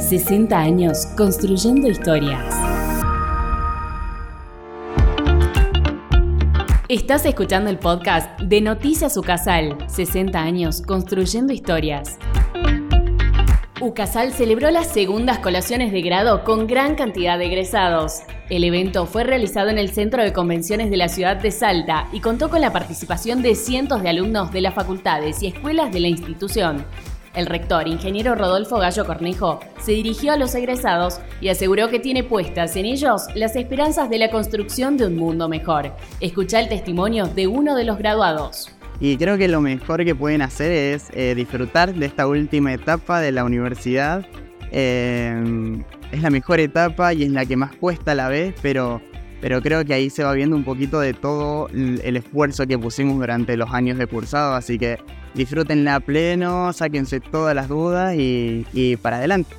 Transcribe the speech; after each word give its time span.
60 0.00 0.58
años 0.58 1.06
construyendo 1.16 1.86
historias. 1.86 2.54
Estás 6.88 7.26
escuchando 7.26 7.70
el 7.70 7.78
podcast 7.78 8.40
de 8.40 8.62
Noticias 8.62 9.16
Ucasal, 9.16 9.76
60 9.88 10.40
años 10.40 10.82
construyendo 10.82 11.52
historias. 11.52 12.18
UCASAL 13.80 14.32
celebró 14.32 14.70
las 14.70 14.88
segundas 14.88 15.38
colaciones 15.38 15.92
de 15.92 16.02
grado 16.02 16.44
con 16.44 16.66
gran 16.66 16.96
cantidad 16.96 17.38
de 17.38 17.46
egresados. 17.46 18.20
El 18.48 18.64
evento 18.64 19.06
fue 19.06 19.24
realizado 19.24 19.68
en 19.68 19.78
el 19.78 19.90
Centro 19.90 20.22
de 20.22 20.32
Convenciones 20.32 20.90
de 20.90 20.96
la 20.96 21.08
ciudad 21.08 21.36
de 21.36 21.50
Salta 21.50 22.08
y 22.12 22.20
contó 22.20 22.50
con 22.50 22.60
la 22.60 22.72
participación 22.72 23.42
de 23.42 23.54
cientos 23.54 24.02
de 24.02 24.08
alumnos 24.08 24.50
de 24.50 24.60
las 24.60 24.74
facultades 24.74 25.42
y 25.42 25.46
escuelas 25.46 25.92
de 25.92 26.00
la 26.00 26.08
institución. 26.08 26.84
El 27.34 27.46
rector, 27.46 27.86
ingeniero 27.86 28.34
Rodolfo 28.34 28.78
Gallo 28.78 29.06
Cornejo, 29.06 29.60
se 29.80 29.92
dirigió 29.92 30.32
a 30.32 30.36
los 30.36 30.52
egresados 30.56 31.20
y 31.40 31.48
aseguró 31.48 31.88
que 31.88 32.00
tiene 32.00 32.24
puestas 32.24 32.74
en 32.74 32.86
ellos 32.86 33.22
las 33.36 33.54
esperanzas 33.54 34.10
de 34.10 34.18
la 34.18 34.30
construcción 34.30 34.96
de 34.96 35.06
un 35.06 35.14
mundo 35.14 35.48
mejor. 35.48 35.92
Escucha 36.18 36.58
el 36.58 36.68
testimonio 36.68 37.26
de 37.26 37.46
uno 37.46 37.76
de 37.76 37.84
los 37.84 37.98
graduados. 37.98 38.74
Y 38.98 39.16
creo 39.16 39.38
que 39.38 39.46
lo 39.46 39.60
mejor 39.60 40.04
que 40.04 40.14
pueden 40.14 40.42
hacer 40.42 40.72
es 40.72 41.08
eh, 41.14 41.34
disfrutar 41.36 41.94
de 41.94 42.04
esta 42.04 42.26
última 42.26 42.72
etapa 42.72 43.20
de 43.20 43.30
la 43.30 43.44
universidad. 43.44 44.26
Eh, 44.72 45.82
es 46.10 46.22
la 46.22 46.30
mejor 46.30 46.58
etapa 46.58 47.14
y 47.14 47.22
es 47.22 47.30
la 47.30 47.46
que 47.46 47.56
más 47.56 47.76
cuesta 47.76 48.10
a 48.10 48.14
la 48.16 48.28
vez, 48.28 48.54
pero, 48.60 49.00
pero 49.40 49.62
creo 49.62 49.84
que 49.84 49.94
ahí 49.94 50.10
se 50.10 50.24
va 50.24 50.32
viendo 50.32 50.56
un 50.56 50.64
poquito 50.64 50.98
de 50.98 51.14
todo 51.14 51.68
el 51.68 52.16
esfuerzo 52.16 52.66
que 52.66 52.76
pusimos 52.76 53.18
durante 53.18 53.56
los 53.56 53.70
años 53.72 53.98
de 53.98 54.08
cursado. 54.08 54.54
Así 54.54 54.78
que 54.78 54.98
disfrútenla 55.34 56.00
pleno, 56.00 56.72
sáquense 56.72 57.20
todas 57.20 57.54
las 57.54 57.68
dudas 57.68 58.14
y, 58.16 58.66
y 58.72 58.96
para 58.96 59.16
adelante. 59.18 59.54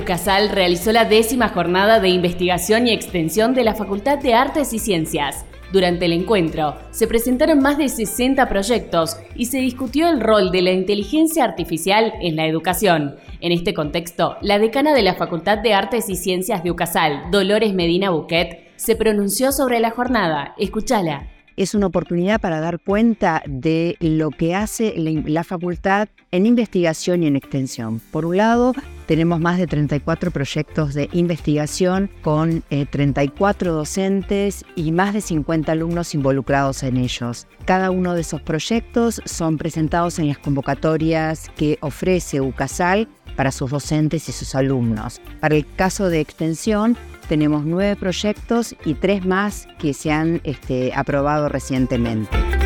UCASAL 0.00 0.48
realizó 0.48 0.92
la 0.92 1.04
décima 1.04 1.50
jornada 1.50 2.00
de 2.00 2.08
investigación 2.08 2.86
y 2.86 2.92
extensión 2.92 3.52
de 3.52 3.64
la 3.64 3.74
Facultad 3.74 4.18
de 4.18 4.32
Artes 4.32 4.72
y 4.72 4.78
Ciencias. 4.78 5.44
Durante 5.72 6.06
el 6.06 6.14
encuentro, 6.14 6.74
se 6.90 7.06
presentaron 7.06 7.60
más 7.60 7.76
de 7.76 7.88
60 7.88 8.48
proyectos 8.48 9.18
y 9.36 9.46
se 9.46 9.58
discutió 9.58 10.08
el 10.08 10.20
rol 10.20 10.50
de 10.50 10.62
la 10.62 10.72
inteligencia 10.72 11.44
artificial 11.44 12.14
en 12.22 12.34
la 12.34 12.46
educación. 12.46 13.16
En 13.40 13.52
este 13.52 13.74
contexto, 13.74 14.36
la 14.40 14.58
decana 14.58 14.94
de 14.94 15.02
la 15.02 15.14
Facultad 15.14 15.58
de 15.58 15.74
Artes 15.74 16.08
y 16.08 16.16
Ciencias 16.16 16.64
de 16.64 16.70
UCASAL, 16.70 17.30
Dolores 17.30 17.74
Medina 17.74 18.10
Buquet, 18.10 18.72
se 18.76 18.96
pronunció 18.96 19.52
sobre 19.52 19.80
la 19.80 19.90
jornada. 19.90 20.54
Escúchala 20.58 21.28
es 21.62 21.74
una 21.74 21.88
oportunidad 21.88 22.40
para 22.40 22.60
dar 22.60 22.80
cuenta 22.80 23.42
de 23.46 23.96
lo 24.00 24.30
que 24.30 24.54
hace 24.54 24.94
la, 24.96 25.44
facultad 25.44 26.08
en 26.30 26.46
investigación 26.46 27.22
y 27.22 27.26
en 27.26 27.36
extensión. 27.36 28.00
Por 28.10 28.24
un 28.24 28.38
lado, 28.38 28.72
tenemos 29.10 29.40
más 29.40 29.58
de 29.58 29.66
34 29.66 30.30
proyectos 30.30 30.94
de 30.94 31.08
investigación 31.10 32.08
con 32.22 32.62
34 32.68 33.68
eh, 33.68 33.74
docentes 33.74 34.64
y 34.76 34.92
más 34.92 35.14
de 35.14 35.20
50 35.20 35.72
alumnos 35.72 36.14
involucrados 36.14 36.84
en 36.84 36.96
ellos. 36.96 37.48
Cada 37.64 37.90
uno 37.90 38.14
de 38.14 38.20
esos 38.20 38.40
proyectos 38.40 39.20
son 39.24 39.58
presentados 39.58 40.20
en 40.20 40.28
las 40.28 40.38
convocatorias 40.38 41.50
que 41.56 41.76
ofrece 41.80 42.40
UCASAL 42.40 43.08
para 43.34 43.50
sus 43.50 43.72
docentes 43.72 44.28
y 44.28 44.32
sus 44.32 44.54
alumnos. 44.54 45.20
Para 45.40 45.56
el 45.56 45.66
caso 45.74 46.08
de 46.08 46.20
extensión, 46.20 46.96
tenemos 47.28 47.64
nueve 47.64 47.96
proyectos 47.96 48.76
y 48.84 48.94
tres 48.94 49.26
más 49.26 49.66
que 49.80 49.92
se 49.92 50.12
han 50.12 50.40
este, 50.44 50.92
aprobado 50.94 51.48
recientemente. 51.48 52.59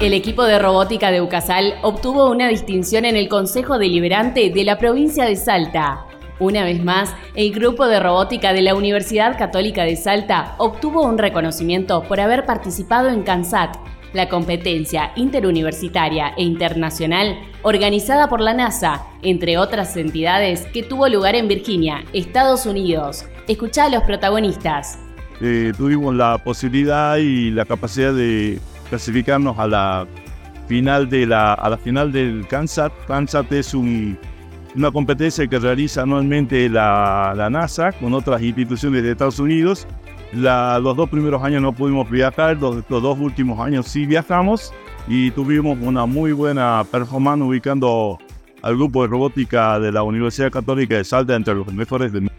El 0.00 0.12
equipo 0.12 0.44
de 0.44 0.60
robótica 0.60 1.10
de 1.10 1.20
UCASAL 1.20 1.74
obtuvo 1.82 2.30
una 2.30 2.46
distinción 2.46 3.04
en 3.04 3.16
el 3.16 3.28
Consejo 3.28 3.78
Deliberante 3.78 4.48
de 4.48 4.62
la 4.62 4.78
provincia 4.78 5.24
de 5.24 5.34
Salta. 5.34 6.04
Una 6.38 6.62
vez 6.62 6.84
más, 6.84 7.12
el 7.34 7.50
grupo 7.50 7.88
de 7.88 7.98
robótica 7.98 8.52
de 8.52 8.62
la 8.62 8.76
Universidad 8.76 9.36
Católica 9.36 9.82
de 9.82 9.96
Salta 9.96 10.54
obtuvo 10.58 11.02
un 11.02 11.18
reconocimiento 11.18 12.04
por 12.04 12.20
haber 12.20 12.46
participado 12.46 13.08
en 13.08 13.24
CANSAT, 13.24 13.74
la 14.12 14.28
competencia 14.28 15.10
interuniversitaria 15.16 16.32
e 16.36 16.44
internacional 16.44 17.36
organizada 17.62 18.28
por 18.28 18.40
la 18.40 18.54
NASA, 18.54 19.04
entre 19.22 19.58
otras 19.58 19.96
entidades, 19.96 20.64
que 20.66 20.84
tuvo 20.84 21.08
lugar 21.08 21.34
en 21.34 21.48
Virginia, 21.48 22.04
Estados 22.12 22.66
Unidos. 22.66 23.24
Escuchá 23.48 23.86
a 23.86 23.90
los 23.90 24.04
protagonistas. 24.04 25.00
Eh, 25.40 25.72
tuvimos 25.76 26.14
la 26.14 26.38
posibilidad 26.38 27.16
y 27.16 27.50
la 27.50 27.64
capacidad 27.64 28.12
de 28.12 28.60
clasificarnos 28.88 29.58
a 29.58 29.66
la 29.66 30.06
final 30.66 31.08
de 31.08 31.26
la, 31.26 31.54
a 31.54 31.70
la 31.70 31.78
final 31.78 32.12
del 32.12 32.46
CANSAT. 32.46 32.92
CANSAT 33.06 33.52
es 33.52 33.74
una 33.74 34.90
competencia 34.92 35.46
que 35.46 35.58
realiza 35.58 36.02
anualmente 36.02 36.68
la, 36.68 37.32
la 37.36 37.48
NASA 37.48 37.92
con 37.92 38.14
otras 38.14 38.42
instituciones 38.42 39.02
de 39.02 39.12
Estados 39.12 39.38
Unidos 39.38 39.86
los 40.32 40.96
dos 40.96 41.08
primeros 41.08 41.42
años 41.42 41.62
no 41.62 41.72
pudimos 41.72 42.08
viajar, 42.10 42.56
los, 42.58 42.86
dos 42.88 43.18
últimos 43.18 43.58
años 43.60 43.86
sí 43.86 44.06
viajamos 44.06 44.72
y 45.06 45.30
tuvimos 45.30 45.78
una 45.80 46.06
muy 46.06 46.32
buena 46.32 46.84
performance 46.90 47.42
ubicando 47.42 48.18
al 48.62 48.76
grupo 48.76 49.02
de 49.02 49.08
robótica 49.08 49.78
de 49.80 49.92
la 49.92 50.02
Universidad 50.02 50.50
Católica 50.50 50.96
de 50.96 51.04
Salta 51.04 51.34
entre 51.34 51.54
los 51.54 51.72
mejores 51.72 52.12
del 52.12 52.22
mundo. 52.22 52.37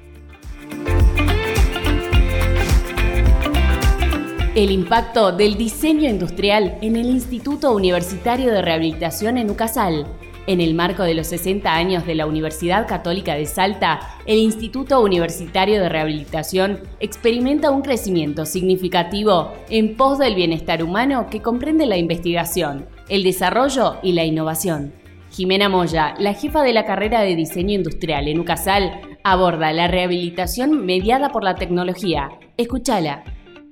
El 4.60 4.72
impacto 4.72 5.32
del 5.32 5.56
diseño 5.56 6.10
industrial 6.10 6.78
en 6.82 6.98
el 6.98 7.06
Instituto 7.06 7.74
Universitario 7.74 8.52
de 8.52 8.62
Rehabilitación 8.62 9.38
en 9.38 9.50
Ucasal. 9.50 10.06
En 10.48 10.60
el 10.60 10.74
marco 10.74 11.04
de 11.04 11.14
los 11.14 11.28
60 11.28 11.74
años 11.74 12.06
de 12.06 12.14
la 12.14 12.26
Universidad 12.26 12.86
Católica 12.86 13.36
de 13.36 13.46
Salta, 13.46 14.02
el 14.26 14.38
Instituto 14.38 15.00
Universitario 15.00 15.80
de 15.80 15.88
Rehabilitación 15.88 16.82
experimenta 17.00 17.72
un 17.72 17.84
crecimiento 17.84 18.46
significativo 18.46 19.54
en 19.70 19.96
pos 19.96 20.20
del 20.20 20.36
bienestar 20.36 20.84
humano 20.84 21.28
que 21.32 21.42
comprende 21.42 21.86
la 21.86 21.96
investigación, 21.96 22.86
el 23.08 23.24
desarrollo 23.24 23.96
y 24.04 24.12
la 24.12 24.26
innovación. 24.26 24.92
Jimena 25.32 25.70
Moya, 25.70 26.16
la 26.20 26.34
jefa 26.34 26.64
de 26.64 26.74
la 26.74 26.84
carrera 26.84 27.22
de 27.22 27.38
diseño 27.38 27.76
industrial 27.76 28.28
en 28.28 28.42
UCASAL, 28.42 29.00
aborda 29.24 29.72
la 29.72 29.88
rehabilitación 29.88 30.86
mediada 30.86 31.30
por 31.30 31.46
la 31.46 31.56
tecnología. 31.56 32.32
Escúchala 32.58 33.24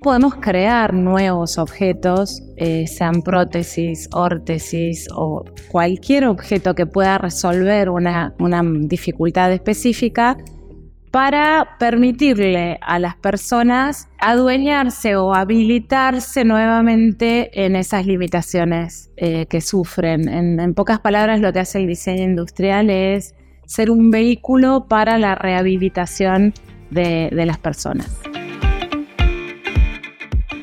podemos 0.02 0.36
crear 0.36 0.94
nuevos 0.94 1.58
objetos, 1.58 2.44
eh, 2.56 2.88
sean 2.88 3.22
prótesis, 3.22 4.08
órtesis 4.12 5.08
o 5.14 5.44
cualquier 5.70 6.26
objeto 6.26 6.76
que 6.76 6.86
pueda 6.86 7.18
resolver 7.18 7.90
una, 7.90 8.34
dificultad 8.82 9.52
específica 9.52 10.38
para 11.12 11.78
permitirle 11.80 12.78
a 12.82 13.00
las 13.00 13.16
personas 13.16 14.08
adueñarse 14.20 15.16
o 15.16 15.34
habilitarse 15.34 16.44
nuevamente 16.44 17.66
en 17.66 17.76
esas 17.76 18.06
limitaciones 18.06 19.10
eh, 19.18 19.46
que 19.48 19.62
sufren. 19.62 20.28
En, 20.28 20.74
pocas 20.74 21.00
palabras, 21.00 21.40
lo 21.40 21.52
que 21.54 21.60
hace 21.60 21.80
el 21.80 21.88
diseño 21.88 22.24
industrial 22.24 22.90
es 22.90 23.36
ser 23.66 23.90
un 23.90 24.12
vehículo 24.12 24.86
para 24.88 25.18
la 25.18 25.36
rehabilitación 25.36 26.54
de 26.92 27.30
las 27.32 27.58
personas. 27.58 28.27